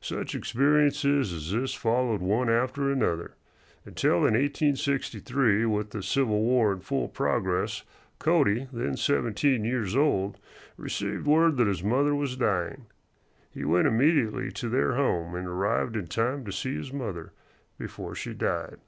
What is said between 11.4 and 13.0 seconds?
that his mother was dying.